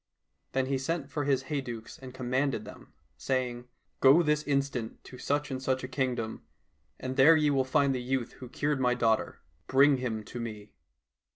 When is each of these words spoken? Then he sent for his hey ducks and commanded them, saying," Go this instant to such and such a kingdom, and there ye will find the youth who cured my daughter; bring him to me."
Then 0.53 0.65
he 0.65 0.79
sent 0.79 1.11
for 1.11 1.25
his 1.25 1.43
hey 1.43 1.61
ducks 1.61 1.99
and 1.99 2.11
commanded 2.11 2.65
them, 2.65 2.91
saying," 3.17 3.67
Go 4.01 4.23
this 4.23 4.41
instant 4.47 5.03
to 5.03 5.19
such 5.19 5.51
and 5.51 5.61
such 5.61 5.83
a 5.83 5.87
kingdom, 5.87 6.41
and 6.99 7.17
there 7.17 7.35
ye 7.35 7.51
will 7.51 7.63
find 7.63 7.93
the 7.93 8.01
youth 8.01 8.31
who 8.39 8.49
cured 8.49 8.79
my 8.79 8.95
daughter; 8.95 9.41
bring 9.67 9.97
him 9.97 10.23
to 10.23 10.39
me." 10.39 10.73